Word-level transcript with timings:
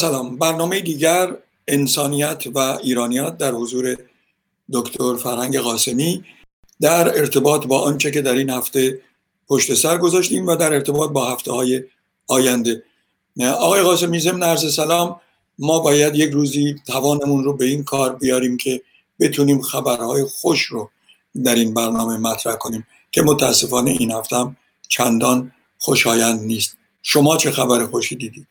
سلام. 0.00 0.36
برنامه 0.36 0.80
دیگر 0.80 1.36
انسانیت 1.68 2.42
و 2.54 2.58
ایرانیات 2.58 3.38
در 3.38 3.52
حضور 3.52 3.96
دکتر 4.72 5.16
فرهنگ 5.16 5.58
قاسمی 5.58 6.24
در 6.80 7.18
ارتباط 7.18 7.66
با 7.66 7.80
آنچه 7.80 8.10
که 8.10 8.22
در 8.22 8.34
این 8.34 8.50
هفته 8.50 9.00
پشت 9.48 9.74
سر 9.74 9.98
گذاشتیم 9.98 10.46
و 10.46 10.56
در 10.56 10.72
ارتباط 10.72 11.10
با 11.10 11.32
هفته 11.32 11.52
های 11.52 11.82
آینده. 12.26 12.82
آقای 13.40 13.82
قاسمی 13.82 14.20
ضمن 14.20 14.42
عرض 14.42 14.74
سلام 14.74 15.20
ما 15.58 15.80
باید 15.80 16.14
یک 16.14 16.30
روزی 16.30 16.76
توانمون 16.86 17.44
رو 17.44 17.56
به 17.56 17.64
این 17.64 17.84
کار 17.84 18.16
بیاریم 18.16 18.56
که 18.56 18.82
بتونیم 19.20 19.60
خبرهای 19.62 20.24
خوش 20.24 20.62
رو 20.62 20.90
در 21.44 21.54
این 21.54 21.74
برنامه 21.74 22.16
مطرح 22.16 22.54
کنیم 22.54 22.86
که 23.10 23.22
متاسفانه 23.22 23.90
این 23.90 24.12
هفته 24.12 24.36
هم 24.36 24.56
چندان 24.88 25.52
خوشایند 25.78 26.40
نیست. 26.40 26.76
شما 27.02 27.36
چه 27.36 27.50
خبر 27.50 27.86
خوشی 27.86 28.16
دیدید؟ 28.16 28.46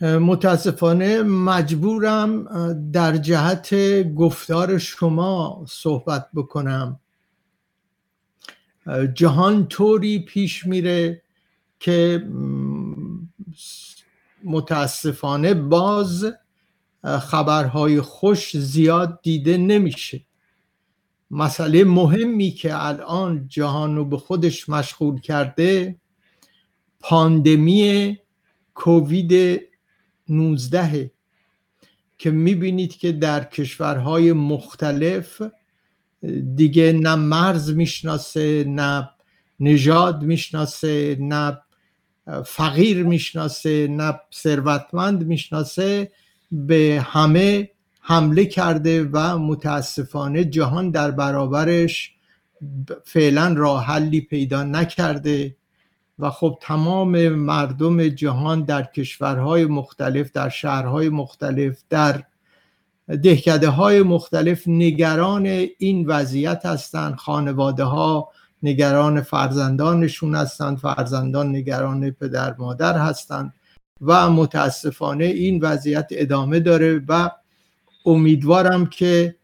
متاسفانه 0.00 1.22
مجبورم 1.22 2.44
در 2.92 3.16
جهت 3.16 3.74
گفتار 4.14 4.78
شما 4.78 5.64
صحبت 5.68 6.28
بکنم. 6.34 7.00
جهان 9.14 9.66
طوری 9.66 10.18
پیش 10.18 10.66
میره 10.66 11.22
که 11.80 12.28
متاسفانه 14.44 15.54
باز 15.54 16.32
خبرهای 17.04 18.00
خوش 18.00 18.56
زیاد 18.56 19.20
دیده 19.22 19.56
نمیشه. 19.56 20.20
مسئله 21.30 21.84
مهمی 21.84 22.50
که 22.50 22.86
الان 22.86 23.48
جهان 23.48 23.96
رو 23.96 24.04
به 24.04 24.16
خودش 24.16 24.68
مشغول 24.68 25.20
کرده 25.20 25.96
پاندمی 27.00 28.18
کووید 28.74 29.60
19 30.30 31.10
که 32.18 32.30
می‌بینید 32.30 32.96
که 32.96 33.12
در 33.12 33.44
کشورهای 33.44 34.32
مختلف 34.32 35.42
دیگه 36.56 36.92
نه 36.92 37.14
مرز 37.14 37.70
می‌شناسه 37.70 38.64
نه 38.64 39.10
نژاد 39.60 40.22
می‌شناسه 40.22 41.16
نه 41.20 41.58
فقیر 42.44 43.02
می‌شناسه 43.02 43.88
نه 43.88 44.20
ثروتمند 44.34 45.26
می‌شناسه 45.26 46.10
به 46.52 47.06
همه 47.06 47.70
حمله 48.00 48.44
کرده 48.44 49.04
و 49.04 49.38
متاسفانه 49.38 50.44
جهان 50.44 50.90
در 50.90 51.10
برابرش 51.10 52.12
فعلا 53.04 53.54
راه 53.56 53.84
حلی 53.84 54.20
پیدا 54.20 54.62
نکرده. 54.62 55.56
و 56.20 56.30
خب 56.30 56.58
تمام 56.60 57.28
مردم 57.28 58.08
جهان 58.08 58.62
در 58.64 58.82
کشورهای 58.82 59.64
مختلف 59.64 60.32
در 60.32 60.48
شهرهای 60.48 61.08
مختلف 61.08 61.82
در 61.90 62.22
دهکده 63.22 63.68
های 63.68 64.02
مختلف 64.02 64.62
نگران 64.66 65.46
این 65.78 66.06
وضعیت 66.06 66.66
هستند. 66.66 67.14
خانواده 67.14 67.84
ها 67.84 68.28
نگران 68.62 69.22
فرزندانشون 69.22 70.34
هستند. 70.34 70.78
فرزندان 70.78 71.48
نگران 71.56 72.10
پدر 72.10 72.54
مادر 72.58 72.98
هستند. 72.98 73.52
و 74.00 74.30
متاسفانه 74.30 75.24
این 75.24 75.60
وضعیت 75.60 76.06
ادامه 76.10 76.60
داره 76.60 77.02
و 77.08 77.30
امیدوارم 78.06 78.86
که 78.86 79.36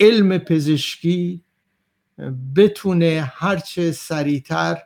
علم 0.00 0.38
پزشکی 0.38 1.42
بتونه 2.56 3.32
هرچه 3.34 3.92
سریعتر 3.92 4.78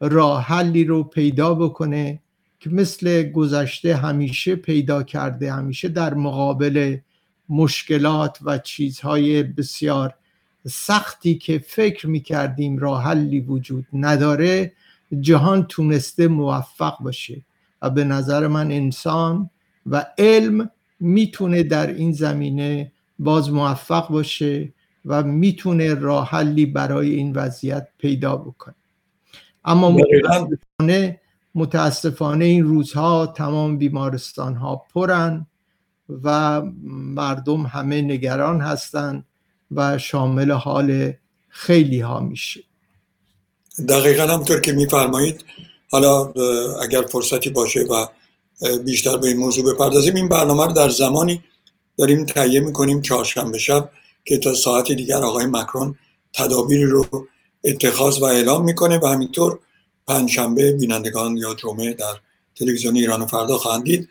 راه 0.00 0.42
حلی 0.42 0.84
رو 0.84 1.02
پیدا 1.02 1.54
بکنه 1.54 2.20
که 2.60 2.70
مثل 2.70 3.22
گذشته 3.22 3.96
همیشه 3.96 4.56
پیدا 4.56 5.02
کرده 5.02 5.52
همیشه 5.52 5.88
در 5.88 6.14
مقابل 6.14 6.96
مشکلات 7.48 8.38
و 8.42 8.58
چیزهای 8.58 9.42
بسیار 9.42 10.14
سختی 10.68 11.34
که 11.34 11.58
فکر 11.58 12.06
می‌کردیم 12.06 12.78
راه 12.78 13.02
حلی 13.04 13.40
وجود 13.40 13.86
نداره 13.92 14.72
جهان 15.20 15.66
تونسته 15.66 16.28
موفق 16.28 16.98
باشه. 17.00 17.42
و 17.82 17.90
به 17.90 18.04
نظر 18.04 18.46
من 18.46 18.72
انسان 18.72 19.50
و 19.86 20.06
علم 20.18 20.70
می‌تونه 21.00 21.62
در 21.62 21.86
این 21.86 22.12
زمینه 22.12 22.92
باز 23.18 23.52
موفق 23.52 24.08
باشه 24.08 24.72
و 25.04 25.22
می‌تونه 25.22 25.94
راه 25.94 26.28
حلی 26.28 26.66
برای 26.66 27.14
این 27.14 27.32
وضعیت 27.32 27.88
پیدا 27.98 28.36
بکنه. 28.36 28.74
اما 29.66 29.90
متاسفانه 29.90 31.20
متاسفانه 31.54 32.44
این 32.44 32.64
روزها 32.64 33.26
تمام 33.26 33.78
بیمارستان 33.78 34.54
ها 34.54 34.82
پرن 34.94 35.46
و 36.24 36.62
مردم 36.92 37.62
همه 37.62 38.02
نگران 38.02 38.60
هستند 38.60 39.24
و 39.70 39.98
شامل 39.98 40.50
حال 40.50 41.12
خیلی 41.48 42.00
ها 42.00 42.20
میشه. 42.20 42.60
دقیقا 43.88 44.22
همطور 44.22 44.60
که 44.60 44.72
میفرمایید. 44.72 45.44
حالا 45.90 46.32
اگر 46.82 47.02
فرصتی 47.02 47.50
باشه 47.50 47.80
و 47.80 48.06
بیشتر 48.84 49.16
به 49.16 49.28
این 49.28 49.36
موضوع 49.36 49.74
بپردازیم 49.74 50.14
این 50.14 50.28
برنامه 50.28 50.66
رو 50.66 50.72
در 50.72 50.88
زمانی 50.88 51.42
داریم 51.98 52.24
تهیه 52.24 52.60
می‌کنیم 52.60 53.02
چهارشنبه 53.02 53.58
شب 53.58 53.90
که 54.24 54.38
تا 54.38 54.54
ساعت 54.54 54.92
دیگر 54.92 55.22
آقای 55.22 55.46
مکرون 55.46 55.94
تدابیری 56.32 56.84
رو 56.84 57.06
اتخاذ 57.66 58.18
و 58.18 58.24
اعلام 58.24 58.64
می‌کنه 58.64 58.98
و 58.98 59.06
همینطور 59.06 59.58
پنجشنبه 60.06 60.72
بینندگان 60.72 61.36
یا 61.36 61.54
جمعه 61.54 61.92
در 61.92 62.14
تلویزیون 62.54 62.96
ایران 62.96 63.26
فردا 63.26 63.58
خواهند 63.58 64.08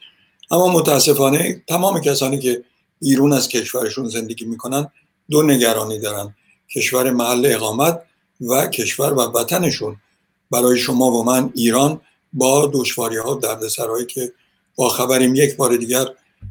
اما 0.52 0.68
متاسفانه 0.68 1.64
تمام 1.68 2.02
کسانی 2.02 2.40
که 2.40 2.64
بیرون 3.00 3.34
از 3.34 3.48
کشورشون 3.48 4.10
زندگی 4.10 4.46
می‌کنن 4.46 4.92
دو 5.30 5.44
نگرانی 5.44 6.00
دارن. 6.00 6.36
کشور 6.76 7.12
محل 7.12 7.46
اقامت 7.46 8.02
و 8.42 8.68
کشور 8.68 9.14
و 9.14 9.22
وطنشون. 9.22 9.98
برای 10.52 10.78
شما 10.78 11.12
و 11.12 11.24
من 11.24 11.52
ایران 11.56 12.02
با 12.34 12.72
دشواری 12.74 13.18
ها 13.18 13.36
دردسرهایی 13.36 14.06
که 14.06 14.32
با 14.76 14.90
خبریم 14.90 15.36
یک 15.36 15.56
بار 15.56 15.76
دیگر 15.76 16.06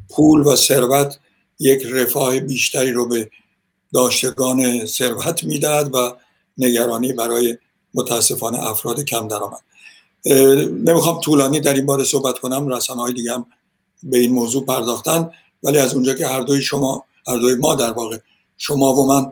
پول 0.09 0.41
و 0.41 0.55
ثروت 0.55 1.19
یک 1.59 1.85
رفاه 1.85 2.39
بیشتری 2.39 2.91
رو 2.91 3.07
به 3.07 3.29
داشتگان 3.93 4.85
ثروت 4.85 5.43
می‌دهد 5.43 5.95
و 5.95 6.11
نگرانی 6.57 7.13
برای 7.13 7.57
متاسفانه 7.93 8.63
افراد 8.63 8.99
کم 8.99 9.27
درآمد. 9.27 9.61
نمی‌خوام 10.71 11.19
طولانی 11.19 11.59
در 11.59 11.73
این 11.73 11.85
باره 11.85 12.03
صحبت 12.03 12.39
کنم 12.39 12.67
رسانه 12.67 13.01
های 13.01 13.13
دیگه 13.13 13.33
هم 13.33 13.45
به 14.03 14.17
این 14.17 14.31
موضوع 14.31 14.65
پرداختن 14.65 15.31
ولی 15.63 15.77
از 15.77 15.93
اونجا 15.93 16.13
که 16.13 16.27
هر 16.27 16.41
دوی 16.41 16.61
شما 16.61 17.03
هر 17.27 17.37
دوی 17.37 17.55
ما 17.55 17.75
در 17.75 17.91
واقع 17.91 18.17
شما 18.57 18.93
و 18.93 19.07
من 19.07 19.31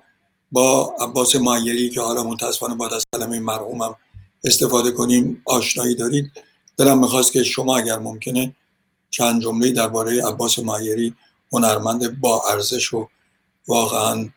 با 0.52 0.96
عباس 1.00 1.36
معیری 1.36 1.90
که 1.90 2.02
حالا 2.02 2.24
متاسفانه 2.24 2.76
بعد 2.76 2.94
از 2.94 3.06
کلمه 3.14 3.40
مرحومم 3.40 3.96
استفاده 4.44 4.92
کنیم 4.92 5.42
آشنایی 5.46 5.96
دارید. 5.96 6.32
دلم 6.78 7.00
می‌خواست 7.00 7.32
که 7.32 7.44
شما 7.44 7.78
اگر 7.78 8.00
ممکنه 8.00 8.56
چند 9.10 9.42
جمله 9.42 9.72
درباره 9.72 10.28
عباس 10.28 10.60
معیری 10.60 11.16
هنرمند 11.52 12.20
با 12.22 12.44
ارزش 12.50 12.94
و 12.94 13.08
واقعا 13.68 14.30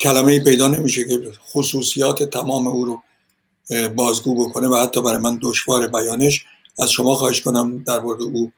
کلمه 0.00 0.40
پیدا 0.40 0.68
نمیشه 0.68 1.04
که 1.04 1.32
خصوصیات 1.52 2.22
تمام 2.22 2.66
او 2.66 2.84
رو 2.84 3.02
بازگو 3.96 4.48
بکنه 4.48 4.68
و 4.68 4.76
حتی 4.76 5.02
برای 5.02 5.18
من 5.18 5.38
دشوار 5.42 5.88
بیانش 5.88 6.46
از 6.78 6.90
شما 6.90 7.14
خواهش 7.14 7.40
کنم 7.40 7.82
در 7.82 8.00
مورد 8.00 8.22
او 8.22 8.52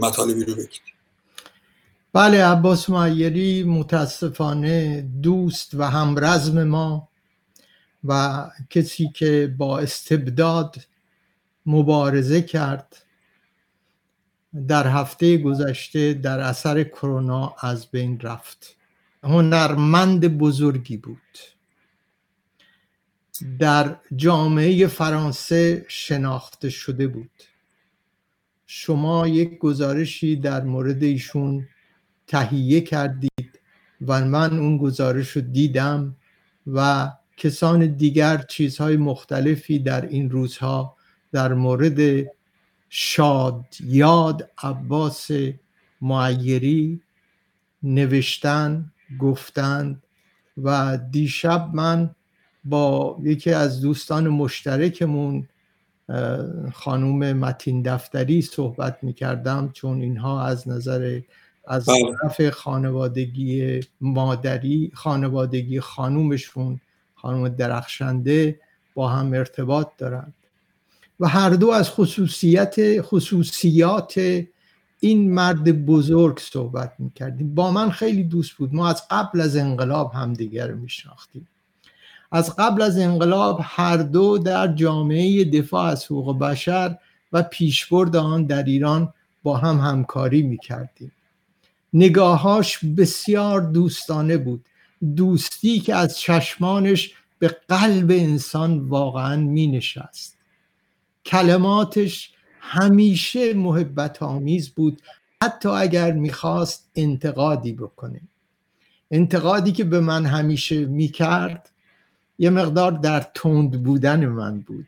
مطالبی 0.00 0.44
رو 0.44 0.54
بگید. 0.54 0.80
بله 2.12 2.44
عباس 2.44 2.90
معیری 2.90 3.62
متاسفانه 3.62 5.00
دوست 5.22 5.74
و 5.74 5.82
همرزم 5.82 6.64
ما 6.64 7.08
و 8.04 8.44
کسی 8.70 9.10
که 9.14 9.54
با 9.58 9.78
استبداد 9.78 10.76
مبارزه 11.66 12.42
کرد 12.42 12.96
در 14.68 14.86
هفته 14.86 15.36
گذشته 15.36 16.14
در 16.14 16.40
اثر 16.40 16.84
کرونا 16.84 17.54
از 17.60 17.86
بین 17.86 18.20
رفت. 18.20 18.77
هنرمند 19.22 20.38
بزرگی 20.38 20.96
بود. 20.96 21.38
در 23.58 23.96
جامعه 24.16 24.86
فرانسه 24.86 25.84
شناخته 25.88 26.70
شده 26.70 27.06
بود. 27.06 27.30
شما 28.66 29.28
یک 29.28 29.58
گزارشی 29.58 30.36
در 30.36 30.62
مورد 30.62 31.02
ایشون 31.02 31.68
تهیه 32.26 32.80
کردید 32.80 33.60
و 34.06 34.24
من 34.24 34.58
اون 34.58 34.78
گزارش 34.78 35.28
رو 35.28 35.42
دیدم 35.42 36.16
و 36.66 37.10
کسان 37.36 37.86
دیگر 37.86 38.38
چیزهای 38.38 38.96
مختلفی 38.96 39.78
در 39.78 40.06
این 40.06 40.30
روزها 40.30 40.96
در 41.32 41.54
مورد 41.54 42.26
شاد 42.88 43.64
یاد 43.80 44.50
عباس 44.58 45.30
معیری 46.00 47.00
نوشتن 47.82 48.92
گفتند 49.18 50.02
و 50.62 50.98
دیشب 51.10 51.70
من 51.74 52.10
با 52.64 53.18
یکی 53.22 53.52
از 53.52 53.80
دوستان 53.80 54.28
مشترکمون 54.28 55.48
خانوم 56.72 57.32
متین 57.32 57.82
دفتری 57.82 58.42
صحبت 58.42 58.98
می‌کردم 59.02 59.70
چون 59.72 60.00
اینها 60.00 60.46
از 60.46 60.68
نظر 60.68 61.20
از 61.66 61.86
بله. 61.86 62.14
طرف 62.22 62.50
خانوادگی 62.50 63.80
مادری 64.00 64.90
خانوادگی 64.94 65.80
خانومشون 65.80 66.80
خانوم 67.14 67.48
درخشنده 67.48 68.60
با 68.94 69.08
هم 69.08 69.32
ارتباط 69.32 69.88
دارند 69.98 70.34
و 71.20 71.28
هر 71.28 71.50
دو 71.50 71.70
از 71.70 71.90
خصوصیت 71.90 73.00
خصوصیات 73.00 74.42
این 75.00 75.34
مرد 75.34 75.86
بزرگ 75.86 76.38
صحبت 76.38 76.92
می‌کردیم. 76.98 77.54
با 77.54 77.70
من 77.70 77.90
خیلی 77.90 78.24
دوست 78.24 78.52
بود. 78.52 78.74
ما 78.74 78.88
از 78.88 79.02
قبل 79.10 79.40
از 79.40 79.56
انقلاب 79.56 80.12
همدیگر 80.14 80.66
رو 80.66 80.76
میشناختیم. 80.76 81.48
از 82.32 82.56
قبل 82.56 82.82
از 82.82 82.98
انقلاب 82.98 83.60
هر 83.62 83.96
دو 83.96 84.38
در 84.38 84.74
جامعه 84.74 85.44
دفاع 85.44 85.84
از 85.84 86.04
حقوق 86.04 86.38
بشر 86.38 86.98
و 87.32 87.42
پیشبرد 87.42 88.16
آن 88.16 88.44
در 88.44 88.62
ایران 88.62 89.12
با 89.42 89.56
هم 89.56 89.78
همکاری 89.78 90.42
می‌کردیم. 90.42 91.12
نگاهاش 91.92 92.84
بسیار 92.84 93.60
دوستانه 93.60 94.36
بود. 94.36 94.64
دوستی 95.16 95.80
که 95.80 95.94
از 95.94 96.18
چشمانش 96.18 97.14
به 97.38 97.56
قلب 97.68 98.10
انسان 98.10 98.78
واقعا 98.78 99.36
می 99.36 99.66
نشست 99.66 100.36
کلماتش 101.24 102.32
همیشه 102.60 103.54
محبت 103.54 104.22
آمیز 104.22 104.70
بود. 104.70 105.02
حتی 105.42 105.68
اگر 105.68 106.12
می‌خواست 106.12 106.90
انتقادی 106.94 107.72
بکنه. 107.72 108.20
انتقادی 109.10 109.72
که 109.72 109.84
به 109.84 110.00
من 110.00 110.26
همیشه 110.26 110.84
می‌کرد 110.84 111.70
یه 112.38 112.50
مقدار 112.50 112.92
در 112.92 113.20
تند 113.34 113.82
بودن 113.82 114.26
من 114.26 114.60
بود. 114.60 114.86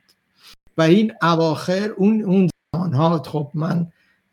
و 0.79 0.83
این 0.83 1.13
اواخر 1.23 1.91
اون 1.97 2.23
اون 2.23 2.51
زمانها 2.75 3.23
خب 3.23 3.51
من 3.55 3.87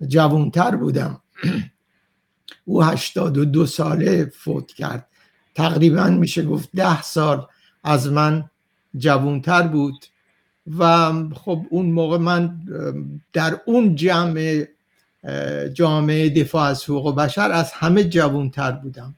جوانتر 0.07 0.75
بودم. 0.75 1.22
او 2.66 2.84
هشتاد 2.84 3.38
و 3.38 3.45
دو 3.45 3.66
ساله 3.66 4.25
فوت 4.25 4.74
کرد. 4.74 5.07
تقریبا 5.56 6.10
میشه 6.10 6.44
گفت 6.44 6.69
ده 6.75 7.01
سال 7.01 7.48
از 7.84 8.12
من 8.12 8.50
جوانتر 8.98 9.68
بود. 9.68 10.06
و 10.80 11.14
خب 11.34 11.62
اون 11.69 11.86
موقع 11.86 12.18
من 12.18 12.60
در 13.34 13.62
اون 13.66 13.96
جمع 13.96 14.66
جامعه 15.74 16.30
دفاع 16.30 16.69
از 16.69 16.84
حقوق 16.84 17.16
بشر 17.16 17.52
از 17.52 17.72
همه 17.72 18.04
جوانتر 18.04 18.72
بودم. 18.72 19.16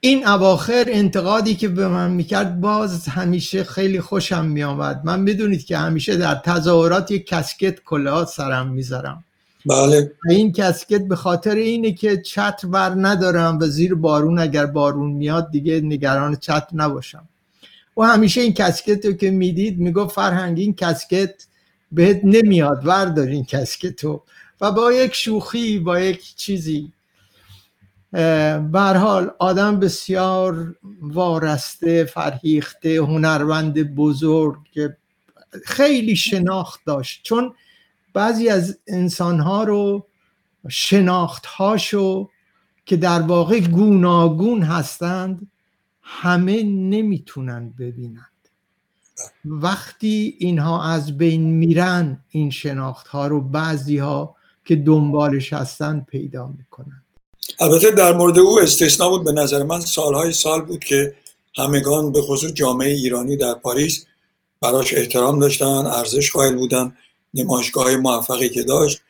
این 0.00 0.26
اواخر 0.26 0.84
انتقادی 0.88 1.54
که 1.54 1.68
به 1.68 1.88
من 1.88 2.10
می‌کرد 2.10 2.60
باز 2.60 3.08
همیشه 3.08 3.64
خیلی 3.64 4.00
خوشم 4.00 4.44
میآمد. 4.44 5.00
من 5.04 5.24
بدونید 5.24 5.64
که 5.64 5.78
همیشه 5.78 6.16
در 6.16 6.34
تظاهرات 6.34 7.10
یک 7.10 7.26
کسکت 7.26 7.80
کلاه 7.84 8.24
سرم 8.24 8.68
می‌ذارم. 8.68 9.24
بله. 9.66 10.12
این 10.28 10.52
کسکت 10.52 11.08
به 11.08 11.16
خاطر 11.16 11.54
اینه 11.54 11.92
که 11.92 12.16
چتر 12.16 12.68
بر 12.68 12.94
ندارم 12.96 13.58
و 13.58 13.66
زیر 13.66 13.94
بارون 13.94 14.38
اگر 14.38 14.66
بارون 14.66 15.10
میاد 15.10 15.50
دیگه 15.50 15.80
نگران 15.80 16.36
چتر 16.36 16.68
نباشم. 16.72 17.28
و 17.96 18.02
همیشه 18.02 18.40
این 18.40 18.52
کسکت 18.52 19.06
رو 19.06 19.12
که 19.12 19.30
می‌دید 19.30 19.78
می‌گفت 19.78 20.14
فرهنگ 20.14 20.58
این 20.58 20.74
کسکت 20.74 21.46
بهت 21.92 22.20
نمیاد 22.24 22.86
وردار 22.86 23.26
این 23.26 23.44
کسکت 23.44 24.04
رو. 24.04 24.22
و 24.60 24.72
با 24.72 24.92
یک 24.92 25.14
شوخی 25.14 25.78
با 25.78 26.00
یک 26.00 26.34
چیزی. 26.36 26.92
حال 28.74 29.30
آدم 29.38 29.80
بسیار 29.80 30.76
وارسته 31.00 32.04
فرهیخته 32.04 32.96
هنرمند 32.96 33.94
بزرگ 33.94 34.56
که 34.72 34.96
خیلی 35.64 36.16
شناخت 36.16 36.80
داشت. 36.86 37.20
چون 37.22 37.54
بعضی 38.14 38.48
از 38.48 38.78
انسانها 38.86 39.64
رو 39.64 40.06
شناختهاشو 40.68 42.28
که 42.86 42.96
در 42.96 43.22
واقع 43.22 43.60
گوناگون 43.60 44.62
هستند 44.62 45.49
همه 46.12 46.62
نمی‌تونن 46.62 47.74
ببینند. 47.78 48.26
وقتی 49.44 50.34
اینها 50.38 50.84
از 50.84 51.18
بین 51.18 51.42
میرن 51.42 52.24
این 52.30 52.50
شناخت 52.50 53.08
ها 53.08 53.26
رو 53.26 53.40
بعضی 53.40 53.98
ها 53.98 54.36
که 54.64 54.76
دنبالش 54.76 55.52
هستن 55.52 56.06
پیدا 56.10 56.46
می‌کنن 56.58 57.02
البته 57.60 57.90
در 57.90 58.12
مورد 58.12 58.38
او 58.38 58.60
استثنا 58.60 59.08
بود 59.08 59.24
به 59.24 59.32
نظر 59.32 59.62
من. 59.62 59.80
سالهای 59.80 60.32
سال 60.32 60.62
بود 60.62 60.84
که 60.84 61.14
همگان 61.56 62.12
به 62.12 62.22
خصوص 62.22 62.52
جامعه 62.52 62.90
ایرانی 62.90 63.36
در 63.36 63.54
پاریس 63.54 64.06
براش 64.60 64.94
احترام 64.94 65.38
داشتن 65.38 65.66
ارزش 65.86 66.30
قائل 66.30 66.56
بودن 66.56 66.96
نمایشگاه 67.34 67.96
موفقی 67.96 68.48
که 68.48 68.62
داشت. 68.62 69.00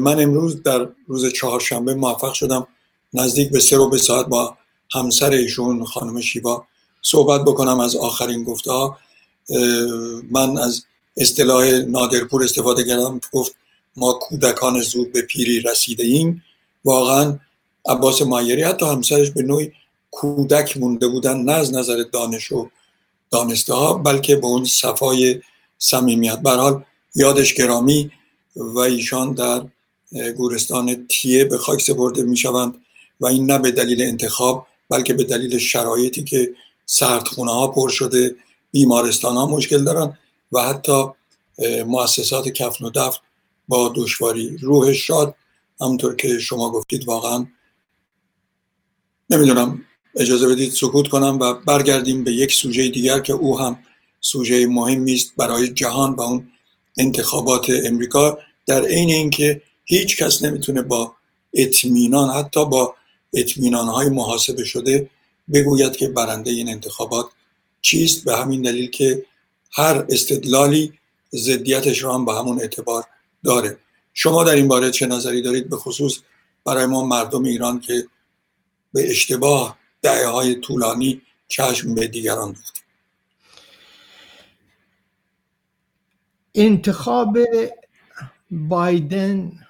من 0.00 0.20
امروز 0.20 0.62
در 0.62 0.88
روز 1.06 1.32
چهارشنبه 1.32 1.94
موفق 1.94 2.32
شدم 2.32 2.66
نزدیک 3.14 3.50
به 3.50 3.60
سه 3.60 3.76
رو 3.76 3.88
به 3.90 3.98
ساعت 3.98 4.26
با 4.26 4.56
همسر 4.90 5.30
ایشون 5.30 5.84
خانم 5.84 6.20
شیوا 6.20 6.66
صحبت 7.02 7.40
بکنم 7.40 7.80
از 7.80 7.96
آخرین 7.96 8.44
گفته 8.44 8.72
ها. 8.72 8.98
من 10.30 10.58
از 10.58 10.84
اصطلاح 11.16 11.66
نادرپور 11.66 12.44
استفاده 12.44 12.84
کردم. 12.84 13.20
گفت 13.32 13.54
ما 13.96 14.12
کودکان 14.12 14.80
زود 14.80 15.12
به 15.12 15.22
پیری 15.22 15.60
رسیده 15.60 16.04
ایم. 16.04 16.42
واقعا 16.84 17.38
عباس 17.88 18.22
مایری 18.22 18.62
حتی 18.62 18.86
همسرش 18.86 19.30
به 19.30 19.42
نوعی 19.42 19.72
کودک 20.10 20.76
مونده 20.76 21.08
بودن 21.08 21.36
نه 21.36 21.52
از 21.52 21.74
نظر 21.74 22.04
دانش 22.12 22.52
و 22.52 22.68
دانسته 23.30 23.74
ها 23.74 23.94
بلکه 23.94 24.36
به 24.36 24.46
اون 24.46 24.64
صفای 24.64 25.40
صمیمیت. 25.78 26.38
به 26.38 26.50
حال 26.50 26.84
یادش 27.14 27.54
گرامی 27.54 28.10
و 28.56 28.78
ایشان 28.78 29.32
در 29.32 29.62
گورستان 30.36 31.06
تیه 31.08 31.44
به 31.44 31.58
خاک 31.58 31.80
سپرده 31.80 32.22
می 32.22 32.36
شوند 32.36 32.74
و 33.20 33.26
این 33.26 33.50
نه 33.50 33.58
به 33.58 33.70
دلیل 33.70 34.02
انتخاب 34.02 34.66
بلکه 34.90 35.14
به 35.14 35.24
دلیل 35.24 35.58
شرایطی 35.58 36.24
که 36.24 36.54
سردخونه 36.86 37.52
ها 37.52 37.68
پر 37.68 37.88
شده 37.88 38.36
بیمارستان 38.72 39.36
ها 39.36 39.46
مشکل 39.46 39.84
دارن 39.84 40.18
و 40.52 40.62
حتی 40.62 41.04
مؤسسات 41.86 42.48
کفن 42.48 42.84
و 42.84 42.90
دفن 42.90 43.18
با 43.68 43.92
دشواری 43.96 44.56
روح 44.56 44.92
شاد. 44.92 45.34
همونطور 45.80 46.16
که 46.16 46.38
شما 46.38 46.70
گفتید 46.70 47.08
واقعا 47.08 47.46
نمی‌دونم 49.30 49.82
اجازه 50.16 50.48
بدید 50.48 50.72
سکوت 50.72 51.08
کنم 51.08 51.38
و 51.40 51.54
برگردیم 51.54 52.24
به 52.24 52.32
یک 52.32 52.52
سوژه 52.52 52.88
دیگر 52.88 53.20
که 53.20 53.32
او 53.32 53.60
هم 53.60 53.78
سوژه 54.20 54.66
مهمی 54.66 55.14
است 55.14 55.32
برای 55.36 55.68
جهان 55.68 56.14
و 56.14 56.20
اون 56.20 56.48
انتخابات 56.98 57.70
امریکا. 57.84 58.38
در 58.66 58.84
عین 58.84 59.10
اینکه 59.10 59.62
هیچ 59.84 60.22
کس 60.22 60.42
نمی‌تونه 60.42 60.82
با 60.82 61.14
اطمینان 61.54 62.30
حتی 62.30 62.64
با 62.64 62.94
اطمینان 63.32 63.86
های 63.88 64.08
محاسبه 64.08 64.64
شده 64.64 65.10
بگوید 65.54 65.96
که 65.96 66.08
برنده 66.08 66.50
این 66.50 66.68
انتخابات 66.68 67.26
چیست 67.80 68.24
به 68.24 68.36
همین 68.36 68.62
دلیل 68.62 68.90
که 68.90 69.24
هر 69.72 70.06
استدلالی 70.08 70.92
ضدیتش 71.34 71.98
رو 71.98 72.12
هم 72.12 72.24
به 72.24 72.32
همون 72.32 72.60
اعتبار 72.60 73.04
داره. 73.44 73.78
شما 74.14 74.44
در 74.44 74.54
این 74.54 74.68
باره 74.68 74.90
چه 74.90 75.06
نظری 75.06 75.42
دارید؟ 75.42 75.70
به 75.70 75.76
خصوص 75.76 76.18
برای 76.64 76.86
ما 76.86 77.04
مردم 77.04 77.44
ایران 77.44 77.80
که 77.80 78.06
به 78.92 79.10
اشتباه 79.10 79.78
دعه 80.02 80.26
های 80.26 80.54
طولانی 80.54 81.22
چشم 81.48 81.94
به 81.94 82.06
دیگران 82.06 82.52
دوختیم 82.52 82.84
انتخاب 86.54 87.38
بایدن 88.50 89.66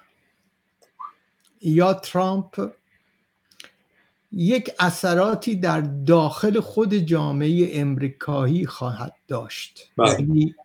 یا 1.61 1.93
ترامپ 1.93 2.71
یک 4.31 4.71
اثراتی 4.79 5.55
در 5.55 5.81
داخل 5.81 6.59
خود 6.59 6.93
جامعه 6.93 7.69
امریکایی 7.73 8.65
خواهد 8.65 9.13
داشت 9.27 9.91
بله. 9.97 10.11
یعنی 10.11 10.55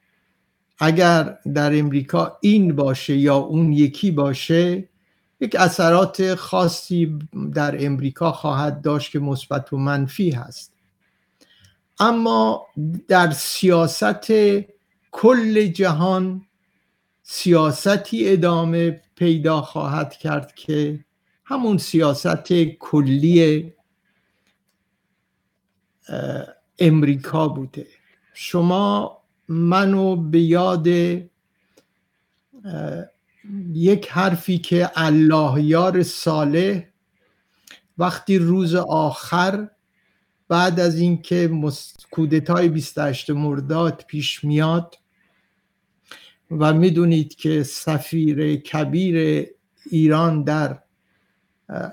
اگر 0.79 1.39
در 1.55 1.79
امریکا 1.79 2.39
این 2.41 2.77
باشه 2.77 3.17
یا 3.17 3.37
اون 3.37 3.73
یکی 3.73 4.11
باشه 4.11 4.89
یک 5.41 5.57
اثرات 5.57 6.35
خاصی 6.35 7.19
در 7.55 7.87
امریکا 7.87 8.33
خواهد 8.33 8.83
داشت 8.83 9.13
که 9.13 9.19
مثبت 9.19 9.73
و 9.73 9.77
منفی 9.77 10.31
هست 10.31 10.73
اما 11.99 12.67
در 13.09 13.31
سیاست 13.31 14.33
کل 15.13 15.67
جهان 15.67 16.43
سیاستی 17.23 18.29
ادامه 18.29 19.01
پیدا 19.17 19.63
خواهد 19.63 20.13
کرد 20.13 20.55
که 20.55 21.05
همون 21.53 21.79
سیاست 21.79 22.53
کلی 22.79 23.73
امریکا 26.79 27.49
بوده. 27.49 27.87
شما 28.35 29.19
منو 29.49 30.17
به 30.17 30.41
یاد 30.41 30.87
یک 33.73 34.09
حرفی 34.11 34.59
که 34.59 34.91
الله 34.95 35.63
یار 35.63 36.03
صالح 36.03 36.85
وقتی 37.99 38.39
روز 38.39 38.75
آخر 38.75 39.69
بعد 40.49 40.81
از 40.81 40.99
اینکه 40.99 41.51
کودتای 42.11 42.69
28 42.69 43.31
مرداد 43.31 44.05
پیش 44.09 44.45
میاد 44.45 44.99
و 46.51 46.73
می‌دونید 46.73 47.35
که 47.35 47.63
سفیر 47.63 48.57
کبیر 48.57 49.47
ایران 49.91 50.43
در 50.43 50.82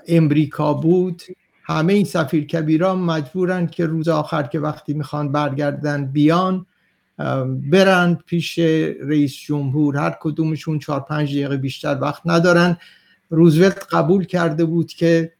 امریکا 0.08 0.74
بود. 0.74 1.22
همه 1.62 1.92
این 1.92 2.04
سفیر 2.04 2.46
کبیران 2.46 2.98
مجبورن 2.98 3.66
که 3.66 3.86
روز 3.86 4.08
آخر 4.08 4.42
که 4.42 4.60
وقتی 4.60 4.94
می‌خوان 4.94 5.32
برگردن 5.32 6.06
بیان 6.06 6.66
برن 7.70 8.18
پیش 8.26 8.58
رئیس 9.02 9.34
جمهور. 9.34 9.96
هر 9.96 10.16
کدومشون 10.20 10.78
چهار 10.78 11.00
پنج 11.00 11.30
دقیقه 11.30 11.56
بیشتر 11.56 11.98
وقت 12.00 12.22
ندارن. 12.24 12.76
روزولت 13.30 13.86
قبول 13.90 14.24
کرده 14.24 14.64
بود 14.64 14.92
که 14.92 15.32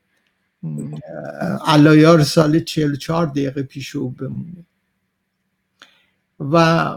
علایار 1.67 2.23
سال 2.23 2.61
44 2.61 3.27
دقیقه 3.27 3.63
پیش 3.63 3.97
او 3.97 4.11
بمونه. 4.11 4.65
و 6.41 6.91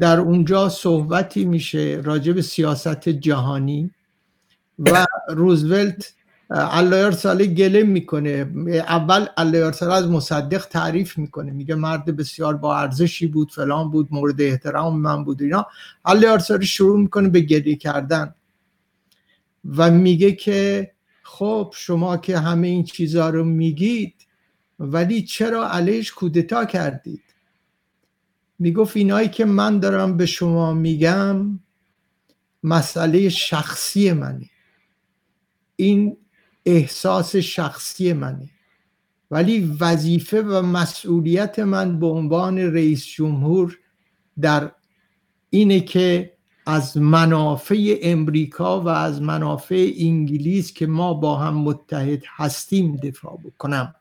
در 0.00 0.20
اونجا 0.20 0.68
صحبتی 0.68 1.44
میشه 1.44 2.00
راجع 2.04 2.32
به 2.32 2.42
سیاست 2.42 3.08
جهانی 3.08 3.90
و 4.78 5.06
روزولت 5.28 6.14
ساله 7.12 7.46
گله 7.46 7.82
می‌کنه. 7.82 8.52
اول 8.88 9.26
ساله 9.72 9.94
از 9.94 10.08
مصدق 10.08 10.66
تعریف 10.66 11.18
می‌کنه. 11.18 11.52
میگه 11.52 11.74
مرد 11.74 12.16
بسیار 12.16 12.56
با 12.56 12.78
ارزشی 12.78 13.26
بود 13.26 13.52
فلان 13.52 13.90
بود 13.90 14.08
مورد 14.10 14.40
احترام 14.40 15.00
من 15.00 15.24
بود 15.24 15.42
اینا. 15.42 15.66
ساله 16.38 16.64
شروع 16.64 17.00
می‌کنه 17.00 17.28
به 17.28 17.40
گله 17.40 17.74
کردن. 17.74 18.34
و 19.76 19.90
میگه 19.90 20.32
که 20.32 20.90
خب 21.22 21.72
شما 21.76 22.16
که 22.16 22.38
همه 22.38 22.68
این 22.68 22.84
چیزها 22.84 23.30
رو 23.30 23.44
میگید 23.44 24.14
ولی 24.78 25.22
چرا 25.22 25.70
علیش 25.70 26.12
کودتا 26.12 26.64
کردید؟ 26.64 27.22
می‌گفت 28.58 28.96
اینایی 28.96 29.28
که 29.28 29.44
من 29.44 29.78
دارم 29.78 30.16
به 30.16 30.26
شما 30.26 30.74
میگم 30.74 31.60
مسئله 32.62 33.28
شخصی 33.28 34.12
منه. 34.12 34.50
این 35.76 36.16
احساس 36.68 37.36
شخصی 37.36 38.12
منه. 38.12 38.48
ولی 39.30 39.76
وظیفه 39.80 40.42
و 40.42 40.62
مسئولیت 40.62 41.58
من 41.58 41.98
به 41.98 42.06
عنوان 42.06 42.58
رئیس 42.58 43.06
جمهور 43.06 43.78
در 44.40 44.72
اینه 45.50 45.80
که 45.80 46.32
از 46.66 46.96
منافع 46.96 47.98
امریکا 48.02 48.80
و 48.80 48.88
از 48.88 49.22
منافع 49.22 49.90
انگلیس 49.98 50.72
که 50.72 50.86
ما 50.86 51.14
با 51.14 51.36
هم 51.36 51.54
متحد 51.54 52.22
هستیم 52.36 52.96
دفاع 52.96 53.40
بکنم. 53.44 53.94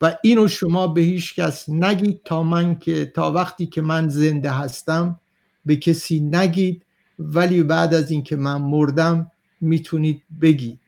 و 0.00 0.16
اینو 0.22 0.48
شما 0.48 0.86
به 0.86 1.00
هیچ 1.00 1.34
کس 1.34 1.68
نگید 1.68 2.20
تا 2.24 2.42
من 2.42 2.78
که 2.78 3.06
تا 3.06 3.32
وقتی 3.32 3.66
که 3.66 3.80
من 3.80 4.08
زنده 4.08 4.50
هستم 4.50 5.20
به 5.66 5.76
کسی 5.76 6.20
نگید 6.20 6.82
ولی 7.18 7.62
بعد 7.62 7.94
از 7.94 8.10
اینکه 8.10 8.36
من 8.36 8.62
مردم 8.62 9.30
می‌تونید 9.60 10.22
بگید. 10.40 10.80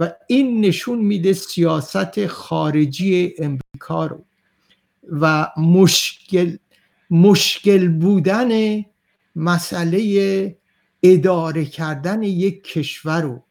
و 0.00 0.12
این 0.26 0.60
نشون 0.64 0.98
میده 0.98 1.32
سیاست 1.32 2.26
خارجی 2.26 3.34
امریکا 3.38 4.06
رو 4.06 4.24
و 5.20 5.50
مشکل 5.56 6.56
مشکل 7.10 7.88
بودن 7.88 8.82
مسئله 9.36 10.56
اداره 11.02 11.64
کردن 11.64 12.22
یک 12.22 12.64
کشور 12.64 13.20
رو. 13.20 13.42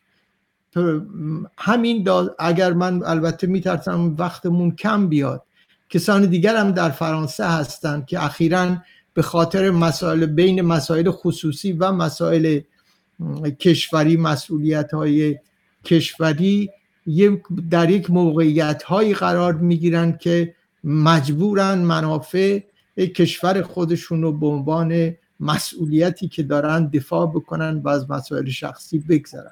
همین 1.57 2.09
اگر 2.39 2.73
من 2.73 3.03
البته 3.03 3.47
میترسم 3.47 4.15
وقتمون 4.19 4.75
کم 4.75 5.07
بیاد. 5.07 5.43
کسان 5.89 6.25
دیگر 6.25 6.55
هم 6.55 6.71
در 6.71 6.89
فرانسه 6.89 7.45
هستند 7.45 8.05
که 8.05 8.23
اخیرا 8.23 8.77
به 9.13 9.21
خاطر 9.21 9.71
مسائل 9.71 10.25
بین 10.25 10.61
مسائل 10.61 11.11
خصوصی 11.11 11.73
و 11.73 11.91
مسائل 11.91 12.59
کشوری 13.59 14.17
مسئولیت 14.17 14.93
های 14.93 15.37
کشوری 15.85 16.69
در 17.69 17.89
یک 17.89 18.11
موقعیت 18.11 18.83
هایی 18.83 19.13
قرار 19.13 19.53
می‌گیرن 19.53 20.17
که 20.17 20.55
مجبورن 20.83 21.77
منافع 21.77 22.59
کشور 22.97 23.61
خودشون 23.61 24.21
رو 24.21 24.31
به 24.31 24.47
عنوان 24.47 25.15
مسئولیتی 25.39 26.27
که 26.27 26.43
دارن 26.43 26.87
دفاع 26.87 27.27
بکنن 27.27 27.81
و 27.83 27.89
از 27.89 28.11
مسائل 28.11 28.49
شخصی 28.49 28.99
بگذرن. 28.99 29.51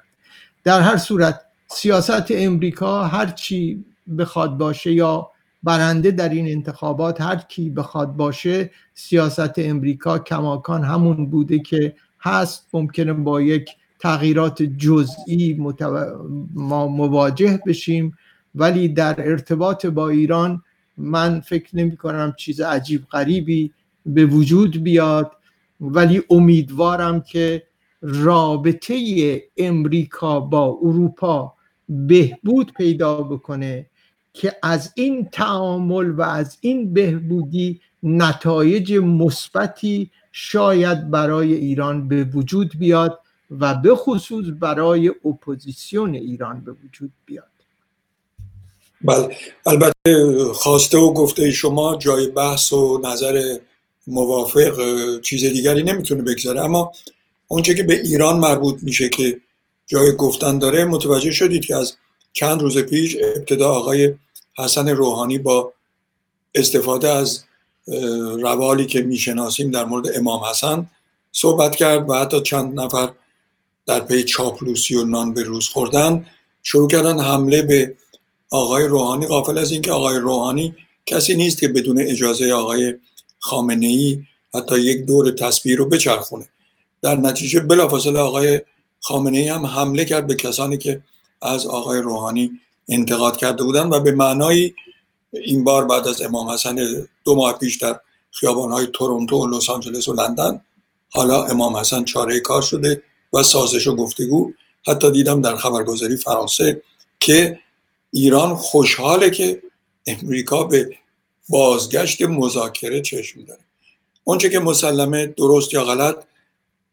در 0.64 0.80
هر 0.80 0.96
صورت 0.96 1.40
سیاست 1.66 2.26
امریکا 2.30 3.04
هر 3.04 3.26
چی 3.26 3.84
بخواد 4.18 4.58
باشه 4.58 4.92
یا 4.92 5.30
برنده 5.62 6.10
در 6.10 6.28
این 6.28 6.48
انتخابات 6.48 7.20
هر 7.20 7.36
کی 7.36 7.70
بخواد 7.70 8.16
باشه 8.16 8.70
سیاست 8.94 9.58
امریکا 9.58 10.18
کماکان 10.18 10.84
همون 10.84 11.26
بوده 11.26 11.58
که 11.58 11.94
هست. 12.20 12.68
ممکنه 12.72 13.12
با 13.12 13.40
یک 13.42 13.70
تغییرات 14.02 14.62
جزئی 14.62 15.54
ما 16.54 16.86
مواجه 16.86 17.60
بشیم. 17.66 18.16
ولی 18.54 18.88
در 18.88 19.14
ارتباط 19.18 19.86
با 19.86 20.08
ایران 20.08 20.62
من 20.96 21.40
فکر 21.40 21.76
نمی 21.76 21.96
کنم 21.96 22.34
چیز 22.36 22.60
عجیب 22.60 23.06
غریبی 23.06 23.72
به 24.06 24.26
وجود 24.26 24.82
بیاد. 24.82 25.32
ولی 25.80 26.22
امیدوارم 26.30 27.20
که 27.20 27.62
رابطه 28.02 28.96
امریکا 29.56 30.40
با 30.40 30.78
اروپا 30.82 31.54
بهبود 31.88 32.72
پیدا 32.72 33.22
بکنه 33.22 33.86
که 34.32 34.56
از 34.62 34.92
این 34.94 35.28
تعامل 35.32 36.10
و 36.10 36.22
از 36.22 36.58
این 36.60 36.92
بهبودی 36.92 37.80
نتایج 38.02 38.92
مثبتی 38.92 40.10
شاید 40.32 41.10
برای 41.10 41.54
ایران 41.54 42.08
به 42.08 42.24
وجود 42.24 42.78
بیاد. 42.78 43.18
و 43.60 43.74
به 43.74 43.94
خصوص 43.94 44.46
برای 44.60 45.08
اپوزیسیون 45.08 46.14
ایران 46.14 46.60
به 46.60 46.72
وجود 46.72 47.12
بیاد. 47.26 47.44
بله 49.04 49.36
البته 49.66 50.44
خواسته 50.54 50.98
و 50.98 51.12
گفته 51.12 51.50
شما 51.50 51.96
جای 51.96 52.26
بحث 52.26 52.72
و 52.72 53.00
نظر 53.04 53.58
موافق 54.06 54.80
چیز 55.20 55.44
دیگری 55.44 55.82
نمی‌تونه 55.82 56.22
بگذاره. 56.22 56.60
اما 56.60 56.92
اونچه 57.48 57.74
که 57.74 57.82
به 57.82 58.00
ایران 58.00 58.38
مربوط 58.38 58.82
میشه 58.82 59.08
که 59.08 59.40
جای 59.86 60.16
گفتن 60.16 60.58
داره 60.58 60.84
متوجه 60.84 61.30
شدید 61.30 61.64
که 61.64 61.76
از 61.76 61.96
چند 62.32 62.62
روز 62.62 62.78
پیش 62.78 63.16
ابتدا 63.36 63.70
آقای 63.72 64.14
حسن 64.58 64.88
روحانی 64.88 65.38
با 65.38 65.72
استفاده 66.54 67.08
از 67.08 67.44
روالی 68.40 68.86
که 68.86 69.02
می‌شناسیم 69.02 69.70
در 69.70 69.84
مورد 69.84 70.06
امام 70.16 70.44
حسن 70.44 70.90
صحبت 71.32 71.76
کرد 71.76 72.10
و 72.10 72.14
حتی 72.14 72.40
چند 72.40 72.80
نفر 72.80 73.12
در 73.86 74.00
پی 74.00 74.24
چاپلوسی 74.24 74.94
و 74.94 75.04
نان 75.04 75.34
به 75.34 75.42
روز 75.42 75.68
خوردن 75.68 76.26
شروع 76.62 76.88
کردن 76.88 77.20
حمله 77.20 77.62
به 77.62 77.96
آقای 78.50 78.84
روحانی 78.84 79.26
قافل 79.26 79.58
از 79.58 79.72
اینکه 79.72 79.92
آقای 79.92 80.18
روحانی 80.18 80.74
کسی 81.06 81.34
نیست 81.34 81.58
که 81.58 81.68
بدون 81.68 82.00
اجازه 82.00 82.52
آقای 82.52 82.94
خامنه 83.38 83.86
ای 83.86 84.22
حتی 84.54 84.80
یک 84.80 85.06
دور 85.06 85.30
تصویر 85.30 85.78
رو 85.78 85.88
بچرخونه. 85.88 86.48
در 87.02 87.16
نتیجه 87.16 87.60
بلافاصله 87.60 88.18
آقای 88.18 88.60
خامنه 89.00 89.38
ای 89.38 89.48
هم 89.48 89.66
حمله 89.66 90.04
کرد 90.04 90.26
به 90.26 90.34
کسانی 90.34 90.78
که 90.78 91.02
از 91.42 91.66
آقای 91.66 92.00
روحانی 92.00 92.50
انتقاد 92.88 93.36
کرده 93.36 93.64
بودن 93.64 93.88
و 93.88 94.00
به 94.00 94.12
معنای 94.12 94.72
این 95.32 95.64
بار 95.64 95.84
بعد 95.84 96.08
از 96.08 96.22
امام 96.22 96.48
حسن 96.48 97.06
دو 97.24 97.34
ماه 97.34 97.58
پیش 97.58 97.76
در 97.76 98.00
های 98.44 98.86
تورنتو 98.86 99.36
و 99.36 99.56
لس 99.56 99.70
آنجلس 99.70 100.08
و 100.08 100.12
لندن 100.12 100.60
حالا 101.10 101.44
امام 101.44 101.76
حسن 101.76 102.04
چاره 102.04 102.40
کار 102.40 102.62
شده. 102.62 103.02
و 103.32 103.42
سازش 103.42 103.86
و 103.86 103.96
گفتگو. 103.96 104.52
حتی 104.86 105.10
دیدم 105.10 105.40
در 105.40 105.56
خبرگزاری 105.56 106.16
فرانسه 106.16 106.82
که 107.20 107.58
ایران 108.10 108.56
خوشحاله 108.56 109.30
که 109.30 109.62
امریکا 110.06 110.64
به 110.64 110.96
بازگشت 111.48 112.22
مذاکره 112.22 113.00
چشم 113.00 113.44
داره. 113.44 113.60
اونچه 114.24 114.48
که 114.48 114.58
مسلمه 114.58 115.26
درست 115.26 115.74
یا 115.74 115.84
غلط 115.84 116.16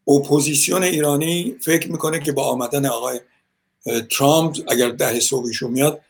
اپوزیسیون 0.08 0.82
ایرانی 0.82 1.56
فکر 1.60 1.92
می‌کنه 1.92 2.20
که 2.20 2.32
با 2.32 2.44
آمدن 2.44 2.86
آقای 2.86 3.20
ترامپ 4.10 4.56
اگر 4.68 4.90
ده 4.90 5.20
صبحیشو 5.20 5.68
میاد 5.68 6.00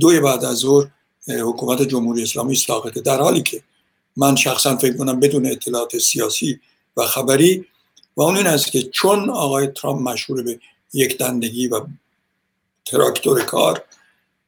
دوی 0.00 0.20
بعد 0.20 0.44
از 0.44 0.56
ظهر 0.56 0.86
حکومت 1.28 1.82
جمهوری 1.82 2.22
اسلامی 2.22 2.54
ساقطه 2.54 3.00
در 3.00 3.20
حالی 3.20 3.42
که 3.42 3.62
من 4.16 4.36
شخصا 4.36 4.76
فکر 4.76 4.96
کنم 4.96 5.20
بدون 5.20 5.46
اطلاعات 5.46 5.98
سیاسی 5.98 6.60
و 6.96 7.02
خبری 7.02 7.66
و 8.16 8.22
اون 8.22 8.36
این 8.36 8.46
است 8.46 8.72
که 8.72 8.82
چون 8.82 9.30
آقای 9.30 9.66
ترامپ 9.66 10.08
مشهور 10.08 10.42
به 10.42 10.60
یک 10.92 11.18
دندگی 11.18 11.68
و 11.68 11.80
تراکتور 12.84 13.42
کار 13.42 13.84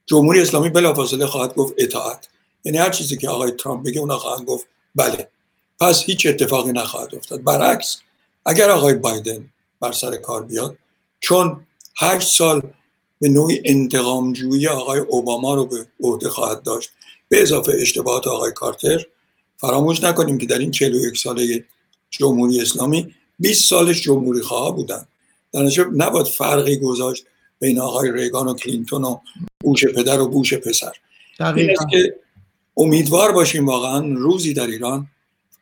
جمهوری 0.06 0.40
اسلامی 0.42 0.68
بلافاصله 0.68 1.26
خواهد 1.26 1.54
گفت 1.54 1.74
اطاعت. 1.78 2.28
یعنی 2.64 2.78
هر 2.78 2.90
چیزی 2.90 3.16
که 3.16 3.28
آقای 3.28 3.50
ترامپ 3.50 3.86
بگه 3.86 4.00
اونا 4.00 4.18
خواهند 4.18 4.46
گفت 4.46 4.66
بله. 4.94 5.28
پس 5.80 6.02
هیچ 6.02 6.26
اتفاقی 6.26 6.72
نخواهد 6.72 7.14
افتاد. 7.14 7.42
برعکس 7.42 7.96
اگر 8.46 8.70
آقای 8.70 8.94
بایدن 8.94 9.50
بر 9.80 9.92
سر 9.92 10.16
کار 10.16 10.42
بیاد 10.42 10.78
چون 11.20 11.66
هشت 12.00 12.28
سال 12.28 12.62
به 13.20 13.28
نوعی 13.28 13.62
انتقامجویی 13.64 14.68
آقای 14.68 15.00
اوباما 15.00 15.54
رو 15.54 15.66
به 15.66 15.86
عهده 16.00 16.28
خواهد 16.28 16.62
داشت 16.62 16.90
به 17.28 17.42
اضافه 17.42 17.72
اشتباهات 17.80 18.26
آقای 18.26 18.52
کارتر 18.52 19.06
فراموش 19.56 20.04
نکنیم 20.04 20.38
که 20.38 20.46
در 20.46 20.58
این 20.58 20.70
41 20.70 21.18
ساله 21.18 21.64
جمهوری 22.10 22.60
اسلامی 22.60 23.14
20 23.38 23.68
سالش 23.70 24.02
جمهوری 24.02 24.40
خواه 24.40 24.76
بودن. 24.76 25.06
در 25.52 25.62
نباید 25.96 26.26
فرقی 26.26 26.76
گذاشت 26.76 27.24
بین 27.60 27.80
آقای 27.80 28.12
ریگان 28.12 28.48
و 28.48 28.54
کلینتون 28.54 29.04
و 29.04 29.18
بوش 29.60 29.84
پدر 29.84 30.20
و 30.20 30.28
بوش 30.28 30.54
پسر. 30.54 30.92
این 31.40 31.70
است 31.70 31.88
که 31.90 32.14
امیدوار 32.76 33.32
باشیم 33.32 33.66
واقعا 33.66 33.98
روزی 34.14 34.54
در 34.54 34.66
ایران 34.66 35.08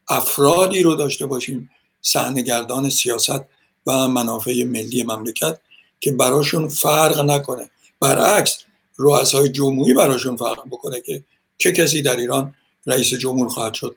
افرادی 0.09 0.83
رو 0.83 0.95
داشته 0.95 1.27
باشیم 1.27 1.71
صحنهگردان 2.03 2.91
سیاست 2.91 3.41
و 3.87 4.09
منافع 4.09 4.65
ملی 4.65 5.03
مملکت 5.03 5.59
که 6.01 6.13
براشون 6.13 6.69
فرق 6.69 7.21
نکنه. 7.21 7.71
برعکس 8.01 8.59
رؤسای 8.99 9.49
جمهوری 9.49 9.95
براشون 9.95 10.37
فرق 10.37 10.67
بکنه 10.71 11.01
که 11.01 11.25
چه 11.59 11.73
کسی 11.73 12.03
در 12.03 12.17
ایران 12.17 12.55
رئیس 12.87 13.15
جمهور 13.15 13.49
خواهد 13.49 13.75
شد. 13.75 13.97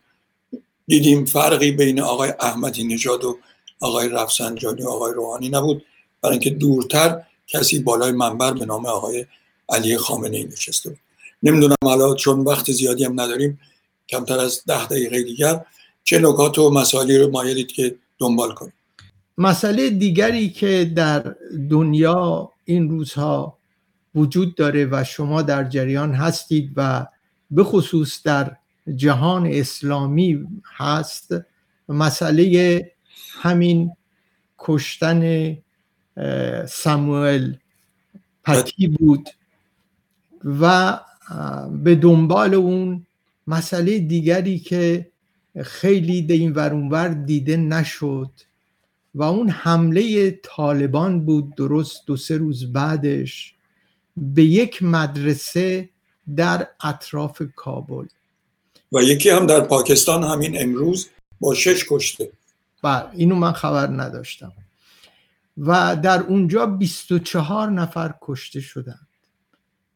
دیدیم 0.87 1.25
فرقی 1.25 1.71
بین 1.71 2.01
آقای 2.01 2.33
احمدی 2.39 2.83
نژاد 2.83 3.23
و 3.23 3.37
آقای 3.79 4.09
رفسنجانی 4.09 4.83
و 4.83 4.89
آقای 4.89 5.13
روحانی 5.13 5.49
نبود. 5.49 5.85
برای 6.21 6.33
اینکه 6.33 6.49
دورتر 6.49 7.21
کسی 7.47 7.79
بالای 7.79 8.11
منبر 8.11 8.53
به 8.53 8.65
نام 8.65 8.85
آقای 8.85 9.25
علی 9.69 9.97
خامنه 9.97 10.37
ای 10.37 10.43
نشسته 10.43 10.89
بود. 10.89 10.99
نمی‌دونم 11.43 11.75
حالا 11.83 12.15
چون 12.15 12.39
وقت 12.39 12.71
زیادی 12.71 13.03
هم 13.03 13.21
نداریم 13.21 13.59
کمتر 14.09 14.39
از 14.39 14.61
ده 14.67 14.85
دقیقه 14.85 15.23
دیگر 15.23 15.65
چه 16.03 16.19
نکات 16.19 16.59
و 16.59 16.69
مسائلی 16.69 17.17
رو 17.17 17.31
مایلید 17.31 17.71
که 17.71 17.95
دنبال 18.17 18.53
کنیم؟ 18.53 18.73
مسئله 19.37 19.89
دیگری 19.89 20.49
که 20.49 20.91
در 20.95 21.35
دنیا 21.69 22.51
این 22.65 22.89
روزها 22.89 23.57
وجود 24.15 24.55
داره 24.55 24.87
و 24.91 25.03
شما 25.03 25.41
در 25.41 25.63
جریان 25.63 26.13
هستید 26.13 26.71
و 26.75 27.05
به 27.51 27.63
خصوص 27.63 28.23
در 28.23 28.55
جهان 28.95 29.47
اسلامی 29.47 30.47
هست 30.77 31.33
مسئله 31.89 32.91
همین 33.41 33.91
کشتن 34.57 35.57
ساموئل 36.67 37.53
پتی 38.43 38.87
بود 38.87 39.29
و 40.43 40.99
به 41.83 41.95
دنبال 41.95 42.53
اون 42.53 43.05
مسئله 43.47 43.99
دیگری 43.99 44.59
که 44.59 45.11
خیلی 45.63 46.21
ده 46.21 46.33
این 46.33 46.53
ورونور 46.53 47.07
دیده 47.07 47.57
نشد 47.57 48.31
و 49.15 49.23
اون 49.23 49.49
حمله 49.49 50.31
طالبان 50.43 51.25
بود 51.25 51.55
درست 51.55 52.01
دو 52.05 52.17
سه 52.17 52.37
روز 52.37 52.73
بعدش 52.73 53.53
به 54.17 54.43
یک 54.43 54.83
مدرسه 54.83 55.89
در 56.35 56.67
اطراف 56.83 57.41
کابل. 57.55 58.05
و 58.91 59.01
یکی 59.01 59.29
هم 59.29 59.45
در 59.45 59.61
پاکستان 59.61 60.23
همین 60.23 60.61
امروز 60.61 61.09
با 61.39 61.53
شش 61.53 61.85
کشته. 61.89 62.31
بله 62.85 63.09
اینو 63.13 63.35
من 63.35 63.51
خبر 63.51 63.87
نداشتم. 63.87 64.53
و 65.57 65.95
در 65.95 66.21
اونجا 66.21 66.65
24 66.65 67.69
نفر 67.71 68.13
کشته 68.21 68.61
شدند. 68.61 69.07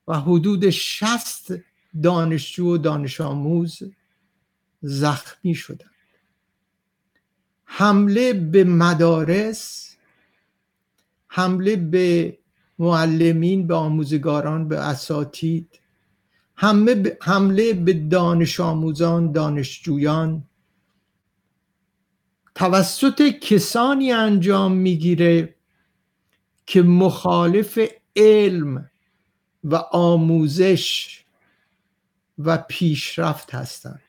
و 0.08 0.20
حدود 0.20 0.70
60 0.70 1.54
دانشجو 2.04 2.74
و 2.74 2.78
دانش 2.78 3.22
آموز 3.22 3.84
زخمی 4.82 5.56
شدند. 5.56 5.90
حمله 7.66 8.34
به 8.34 8.64
مدارس 8.64 9.96
حمله 11.28 11.76
به 11.76 12.38
معلمین 12.80 13.68
به 13.68 13.76
آموزگاران 13.76 14.68
به 14.68 14.80
اساتید 14.80 15.80
حمله 17.22 17.74
به 17.74 17.94
دانش 17.94 18.60
آموزان 18.60 19.32
دانشجویان 19.32 20.49
توسط 22.60 23.22
کسانی 23.22 24.12
انجام 24.12 24.72
می‌گیره 24.72 25.56
که 26.66 26.82
مخالف 26.82 27.80
علم 28.16 28.90
و 29.64 29.76
آموزش 29.92 31.20
و 32.40 32.58
پیشرفت 32.58 33.54
هستند. 33.54 34.02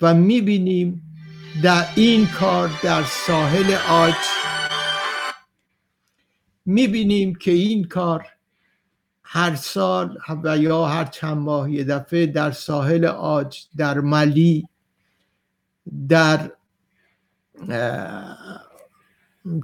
و 0.00 0.14
می‌بینیم 0.14 1.02
در 1.62 1.86
این 1.96 2.26
کار 2.26 2.70
در 2.82 3.02
ساحل 3.02 3.74
آج 3.88 4.14
می‌بینیم 6.66 7.34
که 7.34 7.50
این 7.50 7.84
کار 7.84 8.26
هر 9.22 9.54
سال 9.54 10.18
و 10.44 10.58
یا 10.58 10.86
هر 10.86 11.04
چند 11.04 11.36
ماه 11.36 11.70
یه 11.70 11.84
دفعه 11.84 12.26
در 12.26 12.50
ساحل 12.50 13.04
آج 13.04 13.64
در 13.76 14.00
ملی 14.00 14.68
در 16.08 16.50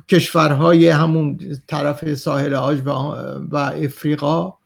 کشورهای 0.08 0.88
همون 0.88 1.56
طرف 1.66 2.14
ساحل 2.14 2.54
آج 2.54 2.80
و 3.50 3.56
افریقا 3.56 4.58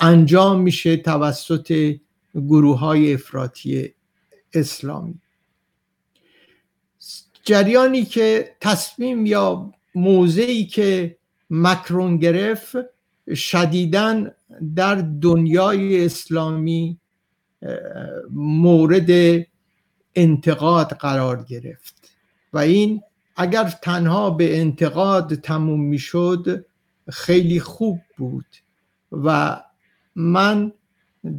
انجام 0.00 0.60
میشه 0.60 0.96
توسط 0.96 1.94
گروه 2.34 2.78
های 2.78 3.14
افراطی 3.14 3.94
اسلامی. 4.54 5.14
جریانی 7.44 8.04
که 8.04 8.56
تصمیم 8.60 9.26
یا 9.26 9.72
موضعی 9.94 10.66
که 10.66 11.16
مکرون 11.50 12.16
گرفت 12.16 12.76
شدیدن 13.34 14.34
در 14.76 14.94
دنیای 14.94 16.04
اسلامی 16.04 16.98
مورد 18.30 19.42
انتقاد 20.14 20.92
قرار 20.92 21.44
گرفت. 21.44 22.01
و 22.52 22.58
این 22.58 23.02
اگر 23.36 23.64
تنها 23.82 24.30
به 24.30 24.60
انتقاد 24.60 25.34
تموم 25.34 25.80
می‌شد 25.80 26.66
خیلی 27.10 27.60
خوب 27.60 28.00
بود 28.16 28.46
و 29.12 29.60
من 30.16 30.72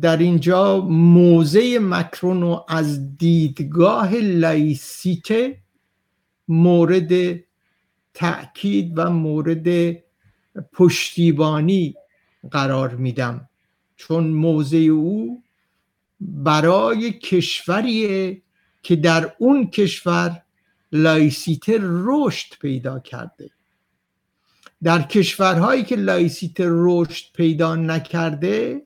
در 0.02 0.18
اینجا 0.18 0.82
موضع 0.90 1.78
مکرون 1.82 2.42
رو 2.42 2.66
از 2.70 3.18
دیدگاه 3.18 4.16
لایسیته 4.16 5.58
مورد 6.48 7.40
تأکید 8.14 8.94
و 8.96 9.10
مورد 9.10 9.98
پشتیبانی 10.74 11.96
قرار 12.52 12.96
میدم. 12.96 13.50
چون 13.96 14.28
موضع 14.28 14.78
او 14.78 15.44
برای 16.20 17.12
کشوریه 17.12 18.42
که 18.84 18.96
در 18.96 19.34
اون 19.38 19.70
کشور 19.70 20.43
لایسیته 20.94 21.80
رشد 21.82 22.54
پیدا 22.62 23.00
کرده. 23.00 23.50
در 24.84 25.02
کشورهایی 25.02 25.84
که 25.84 25.96
لایسیته 25.96 26.66
رشد 26.68 27.26
پیدا 27.34 27.76
نکرده 27.76 28.82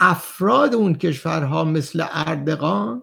افراد 0.00 0.74
اون 0.74 0.94
کشورها 0.94 1.64
مثل 1.64 2.04
اردقان 2.10 3.02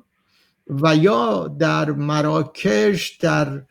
و 0.69 0.95
یا 0.95 1.47
در 1.59 1.91
مراکش 1.91 3.17
در 3.17 3.61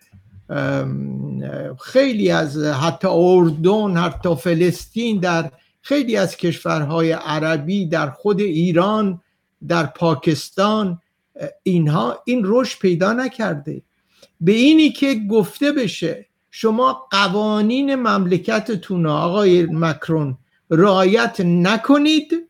خیلی 1.81 2.31
از 2.31 2.59
حتی 2.59 3.09
اردن 3.11 3.97
حتی 3.97 4.35
فلسطین 4.35 5.21
در 5.21 5.51
خیلی 5.81 6.17
از 6.17 6.37
کشورهای 6.37 7.13
عربی 7.13 7.87
در 7.87 8.11
خود 8.11 8.41
ایران 8.41 9.21
در 9.69 9.87
پاکستان 9.87 11.01
اینها 11.63 12.23
این 12.25 12.43
رشد 12.45 12.79
پیدا 12.79 13.13
نکرده. 13.13 13.83
به 14.41 14.53
اینی 14.53 14.91
که 14.91 15.15
گفته 15.15 15.73
بشه 15.73 16.27
شما 16.51 17.07
قوانین 17.11 17.95
مملکتتون 17.95 19.07
آقای 19.07 19.67
مکرون 19.67 20.39
رعایت 20.71 21.41
نکنید 21.41 22.49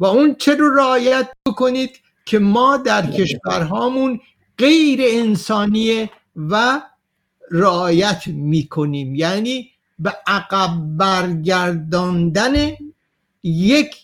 و 0.00 0.04
اون 0.04 0.34
چه 0.34 0.54
رو 0.54 0.74
رعایت 0.74 1.28
بکنید 1.46 1.90
که 2.24 2.38
ما 2.38 2.76
در 2.76 3.10
کشورهامون 3.10 4.20
غیر 4.58 5.00
انسانیه 5.02 6.10
و 6.36 6.82
رعایت 7.50 8.26
می‌کنیم. 8.26 9.14
یعنی 9.14 9.70
به 9.98 10.16
عقب 10.26 10.70
برگرداندن 10.96 12.54
یک 13.42 13.96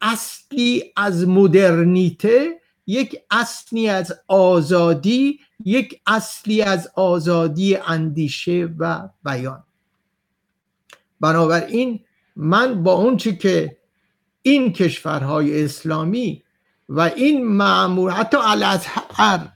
اصلی 0.00 0.92
از 0.96 1.28
مدرنیته 1.28 2.59
یک 2.86 3.16
اصلی 3.30 3.88
از 3.88 4.12
آزادی 4.28 5.40
یک 5.64 6.00
اصلی 6.06 6.62
از 6.62 6.90
آزادی 6.94 7.76
اندیشه 7.76 8.68
و 8.78 9.08
بیان. 9.24 9.64
بنابراین 11.20 12.00
من 12.36 12.82
با 12.82 12.92
اونچه 12.92 13.36
که 13.36 13.76
این 14.42 14.72
کشورهای 14.72 15.64
اسلامی 15.64 16.42
و 16.88 17.00
این 17.00 17.46
معمول 17.46 18.10
حتی 18.10 18.36
الازهر 18.40 19.48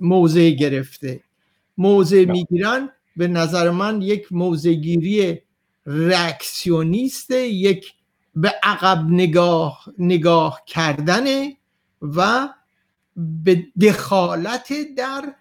موضع 0.00 0.50
گرفته. 0.50 1.20
موضع 1.78 2.24
می‌گیرن 2.24 2.88
به 3.16 3.28
نظر 3.28 3.70
من 3.70 4.02
یک 4.02 4.32
موضعگیری 4.32 5.42
رکسیونیسته 5.86 7.48
یک 7.48 7.92
به 8.34 8.54
عقب 8.62 9.04
نگاه 9.08 9.84
نگاه 9.98 10.62
کردن 10.66 11.24
و 12.02 12.48
به 13.16 13.66
دخالت 13.80 14.72
در 14.96 15.34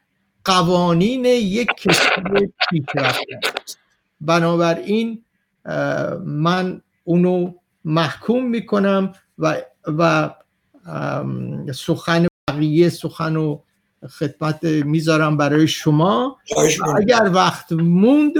قوانین 0.45 1.25
یک 1.25 1.67
کشور 1.67 2.47
پیشرفته 2.69 3.39
بنابراین 4.21 5.23
من 6.25 6.81
اونو 7.03 7.53
محکوم 7.85 8.45
می‌کنم 8.45 9.13
و 9.37 9.61
و 9.85 10.29
سخن 11.73 12.27
بقیه 12.49 12.89
سخن 12.89 13.35
و 13.35 13.59
خدمت 14.09 14.63
می‌ذارم 14.63 15.37
برای 15.37 15.67
شما. 15.67 16.37
اگر 16.97 17.29
وقت 17.33 17.71
موند 17.71 18.33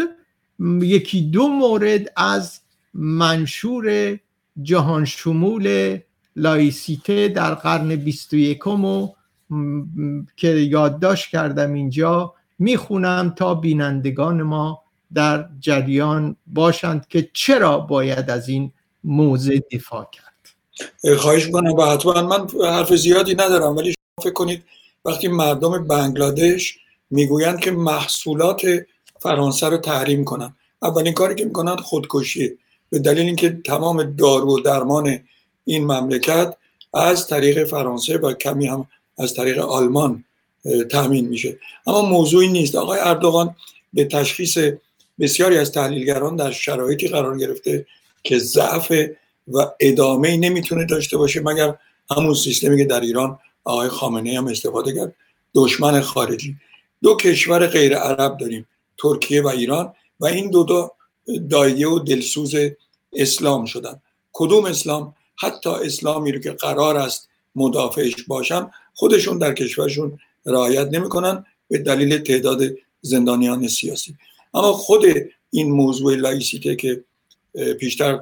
یکی 0.82 1.22
دو 1.22 1.48
مورد 1.48 2.14
از 2.16 2.62
منشور 2.94 4.20
جهان 4.62 5.06
شمول 5.06 5.98
لایسیته 6.36 7.28
در 7.28 7.56
قرن 7.56 7.96
21 7.96 8.68
و 8.68 9.08
که 10.38 10.48
یادداشت 10.48 11.30
کردم 11.30 11.74
اینجا 11.74 12.34
می‌خونم 12.60 13.34
تا 13.38 13.56
بینندگان 13.56 14.42
ما 14.42 14.82
در 15.14 15.50
جریان 15.60 16.36
باشند 16.48 17.08
که 17.08 17.30
چرا 17.34 17.80
باید 17.80 18.30
از 18.30 18.50
این 18.50 18.72
موضع 19.04 19.60
دفاع 19.72 20.10
کرد. 20.12 20.32
خواهش 21.18 21.48
کنم 21.48 21.74
و 21.74 21.86
حتما 21.86 22.22
من 22.22 22.48
حرف 22.70 22.96
زیادی 22.96 23.34
ندارم 23.34 23.76
ولی 23.76 23.92
شما 23.92 24.24
فکر 24.24 24.34
کنید 24.34 24.64
وقتی 25.06 25.28
مردم 25.28 25.88
بنگلادش 25.88 26.78
می‌گویند 27.10 27.60
که 27.60 27.72
محصولات 27.72 28.62
فرانسه 29.20 29.70
رو 29.70 29.78
تحریم 29.78 30.24
کنن 30.24 30.56
اولین 30.82 31.14
کاری 31.14 31.36
که 31.36 31.46
می‌کنند 31.46 31.80
خودکشی 31.80 32.58
به 32.92 33.00
دلیل 33.00 33.26
اینکه 33.26 33.62
تمام 33.66 34.04
دارو 34.04 34.58
و 34.58 34.60
درمان 34.60 35.20
این 35.66 35.84
مملکت 35.84 36.56
از 36.94 37.28
طریق 37.28 37.64
فرانسه 37.64 38.18
و 38.18 38.34
کمی 38.34 38.68
هم 38.68 38.88
از 39.18 39.34
طریق 39.34 39.60
آلمان 39.60 40.24
تامین 40.90 41.28
میشه. 41.28 41.60
اما 41.88 42.02
موضوعی 42.02 42.48
نیست. 42.48 42.76
آقای 42.76 43.00
اردوغان 43.00 43.56
به 43.94 44.06
تشخیص 44.06 44.58
بسیاری 45.20 45.58
از 45.58 45.72
تحلیلگران 45.72 46.36
در 46.36 46.52
شرایطی 46.52 47.08
قرار 47.08 47.38
گرفته 47.38 47.86
که 48.24 48.40
ضعف 48.40 48.92
و 49.48 49.66
ادامه 49.80 50.38
نمی‌تونه 50.38 50.86
داشته 50.86 51.18
باشه 51.18 51.42
مگر 51.42 51.76
همون 52.12 52.34
سیستمی 52.34 52.78
که 52.78 52.86
در 52.86 53.02
ایران 53.02 53.40
آقای 53.64 53.90
خامنه 53.90 54.38
هم 54.38 54.48
استفاده 54.48 54.96
کرد 54.96 55.16
دشمن 55.56 56.02
خارجی. 56.02 56.56
دو 57.04 57.16
کشور 57.16 57.68
غیر 57.68 57.96
عرب 57.96 58.38
داریم 58.38 58.68
ترکیه 58.98 59.42
و 59.42 59.48
ایران. 59.48 59.94
و 60.20 60.26
این 60.26 60.50
دو 60.50 60.64
تا 60.64 60.92
دایه 61.50 61.88
و 61.88 62.00
دلسوز 62.00 62.56
اسلام 63.14 63.66
شدن 63.66 64.02
کدوم 64.34 64.66
اسلام؟ 64.66 65.14
حتی 65.36 65.70
اسلامی 65.70 66.32
رو 66.32 66.40
که 66.40 66.52
قرار 66.52 66.98
است 66.98 67.30
مدافعش 67.56 68.16
باشن 68.28 68.72
خودشون 68.94 69.38
در 69.38 69.54
کشورشون 69.54 70.20
رعایت 70.46 70.88
نمی‌کنن 70.88 71.46
به 71.68 71.78
دلیل 71.78 72.18
تعداد 72.18 72.62
زندانیان 73.02 73.68
سیاسی. 73.68 74.16
اما 74.54 74.74
خود 74.74 75.06
این 75.50 75.72
موضوع 75.72 76.16
لایسیته 76.16 76.76
که 76.76 77.04
پیشتر 77.80 78.20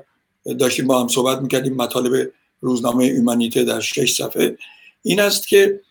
داشتیم 0.60 0.88
با 0.88 1.02
هم 1.02 1.08
صحبت 1.08 1.42
می‌کردیم 1.42 1.76
مطالب 1.76 2.32
روزنامه 2.62 3.04
ایمانیته 3.04 3.64
در 3.64 3.80
شش 3.80 4.14
صفحه 4.14 4.58
این 5.04 5.20
است 5.20 5.48
که 5.48 5.82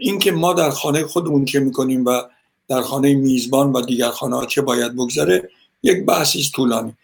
اینکه 0.00 0.32
ما 0.32 0.52
در 0.52 0.70
خانه 0.70 1.04
خودمون 1.04 1.44
چه 1.44 1.60
می‌کنیم 1.60 2.04
و 2.04 2.22
در 2.68 2.82
خانه 2.82 3.14
میزبان 3.14 3.72
و 3.72 3.82
دیگر 3.82 4.10
خانه 4.10 4.36
ها 4.36 4.46
چه 4.46 4.62
باید 4.62 4.94
بگذره 4.94 5.50
یک 5.82 6.04
بحثی 6.04 6.50
طولانی. 6.54 6.94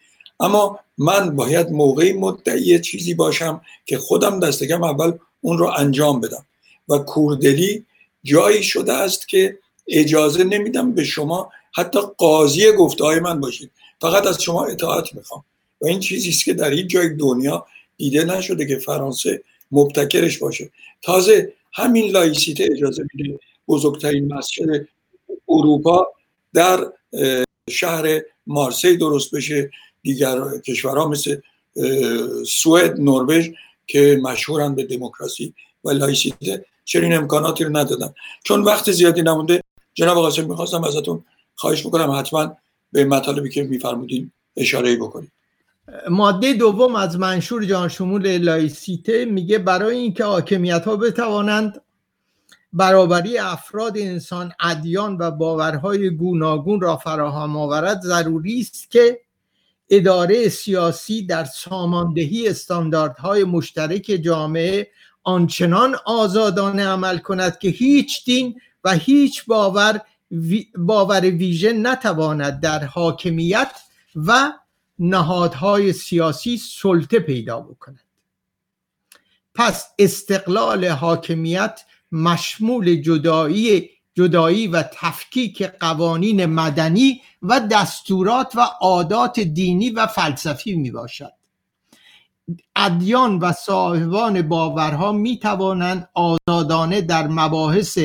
اما 0.40 0.78
من 0.98 1.36
باید 1.36 1.70
موقعی 1.70 2.12
مدعی 2.12 2.80
چیزی 2.80 3.14
باشم 3.14 3.60
که 3.86 3.98
خودم 3.98 4.40
دستگم 4.40 4.82
اول 4.82 5.12
اون 5.40 5.58
رو 5.58 5.72
انجام 5.76 6.20
بدم. 6.20 6.46
و 6.88 6.98
کوردلی 6.98 7.84
جایی 8.24 8.62
شده 8.62 8.92
است 8.92 9.28
که 9.28 9.58
اجازه 9.88 10.44
نمیدم 10.44 10.92
به 10.92 11.04
شما 11.04 11.50
حتی 11.72 11.98
قاضی 12.18 12.72
گفته 12.72 13.04
های 13.04 13.20
من 13.20 13.40
باشید. 13.40 13.70
فقط 14.00 14.26
از 14.26 14.42
شما 14.42 14.64
اطاعت 14.64 15.14
می‌خوام. 15.14 15.44
و 15.80 15.86
این 15.86 16.00
چیزی 16.00 16.28
است 16.28 16.44
که 16.44 16.54
در 16.54 16.70
این 16.70 16.88
جای 16.88 17.08
دنیا 17.08 17.66
دیده 17.96 18.24
نشده 18.24 18.66
که 18.66 18.78
فرانسه 18.78 19.42
مبتکرش 19.70 20.38
باشه. 20.38 20.70
تازه 21.02 21.52
همین 21.72 22.10
لایسیته 22.10 22.68
اجازه 22.72 23.04
میده 23.14 23.38
بزرگترین 23.68 24.34
مسجد 24.34 24.88
اروپا 25.48 26.06
در 26.54 26.86
شهر 27.70 28.20
مارسی 28.46 28.96
درست 28.96 29.34
بشه 29.34 29.70
دیگر 30.02 30.58
کشورها 30.58 31.08
مثل 31.08 31.36
سوئد 32.46 33.00
نروژ 33.00 33.48
که 33.86 34.20
مشهورن 34.22 34.74
به 34.74 34.84
دموکراسی 34.84 35.54
و 35.84 35.90
لایسیته. 35.90 36.64
چرا 36.84 37.02
این 37.02 37.16
امکاناتی 37.16 37.64
رو 37.64 37.76
ندادن. 37.76 38.14
چون 38.44 38.62
وقت 38.62 38.92
زیادی 38.92 39.22
نمونده 39.22 39.62
جناب 39.94 40.16
قاسم 40.16 40.44
می‌خواستم 40.44 40.84
ازتون 40.84 41.24
خواهش 41.54 41.84
می‌کنم 41.84 42.10
حتما 42.10 42.56
به 42.92 43.04
مطالبی 43.04 43.50
که 43.50 43.62
میفرمودین 43.62 44.32
اشاره 44.56 44.96
بکنید. 44.96 45.32
ماده 46.10 46.52
دوم 46.52 46.96
از 46.96 47.18
منشور 47.18 47.64
جان 47.64 47.88
شمول 47.88 48.38
لایسیته 48.38 49.24
میگه 49.24 49.58
برای 49.58 49.96
اینکه 49.96 50.24
حاکمیت 50.24 50.84
ها 50.84 50.96
بتوانند 50.96 51.80
برابری 52.74 53.38
افراد 53.38 53.98
انسان 53.98 54.52
ادیان 54.60 55.16
و 55.20 55.30
باورهای 55.30 56.10
گوناگون 56.10 56.80
را 56.80 56.96
فراهم 56.96 57.56
آورد. 57.56 58.00
ضروری 58.00 58.60
است 58.60 58.90
که 58.90 59.20
اداره 59.90 60.48
سیاسی 60.48 61.26
در 61.26 61.44
ساماندهی 61.44 62.48
استانداردهای 62.48 63.44
مشترک 63.44 64.02
جامعه 64.02 64.90
آنچنان 65.22 65.96
آزادانه 66.06 66.86
عمل 66.86 67.18
کند 67.18 67.58
که 67.58 67.68
هیچ 67.68 68.24
دین 68.24 68.60
و 68.84 68.92
هیچ 68.92 69.44
باور 69.46 70.00
باور 70.78 71.20
ویژه 71.20 71.72
نتواند 71.72 72.60
در 72.60 72.84
حاکمیت 72.84 73.70
و 74.16 74.52
نهادهای 74.98 75.92
سیاسی 75.92 76.56
سلطه 76.56 77.20
پیدا 77.20 77.60
بکند. 77.60 78.00
پس 79.54 79.86
استقلال 79.98 80.84
حاکمیت 80.84 81.80
مشمول 82.12 83.02
جدایی 83.02 83.90
جدایی 84.14 84.66
و 84.66 84.82
تفکیک 84.82 85.62
قوانین 85.62 86.46
مدنی 86.46 87.20
و 87.42 87.60
دستورات 87.60 88.56
و 88.56 88.60
عادات 88.80 89.40
دینی 89.40 89.90
و 89.90 90.06
فلسفی 90.06 90.74
می 90.74 90.90
باشد. 90.90 91.32
ادیان 92.76 93.38
و 93.38 93.52
صاحبان 93.52 94.42
باورها 94.42 95.12
می 95.12 95.38
توانند 95.38 96.08
آزادانه 96.14 97.00
در 97.00 97.28
مباحث 97.28 97.98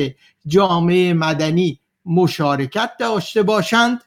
جامعه 0.46 1.12
مدنی 1.12 1.80
مشارکت 2.06 2.90
داشته 2.98 3.42
باشند 3.42 4.04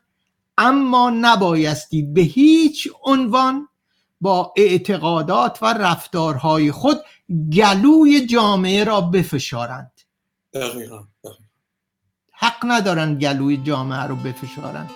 اما 0.57 1.09
نبایستی 1.09 2.01
به 2.01 2.21
هیچ 2.21 2.87
عنوان 3.03 3.67
با 4.23 4.53
اعتقادات 4.57 5.59
و 5.61 5.73
رفتارهای 5.73 6.71
خود 6.71 6.97
گلوی 7.53 8.25
جامعه 8.25 8.83
را 8.83 9.01
بفشارند. 9.01 9.91
حق 12.33 12.59
ندارن 12.63 13.17
گلوی 13.19 13.57
جامعه 13.57 14.03
رو 14.03 14.15
بفشارن. 14.15 14.89